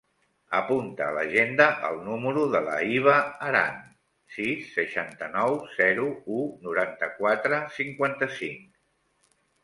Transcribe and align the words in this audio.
Apunta 0.59 1.03
a 1.07 1.13
l'agenda 1.15 1.65
el 1.89 1.99
número 2.05 2.45
de 2.53 2.61
la 2.67 2.77
Hiba 2.93 3.17
Aran: 3.47 3.75
sis, 4.37 4.71
seixanta-nou, 4.77 5.57
zero, 5.75 6.07
u, 6.39 6.39
noranta-quatre, 6.69 7.61
cinquanta-cinc. 7.81 8.65